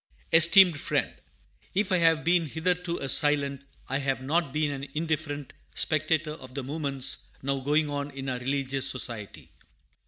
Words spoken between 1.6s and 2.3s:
If I have